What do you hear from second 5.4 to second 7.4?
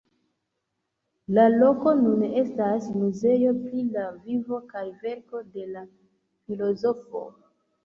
de la filozofo.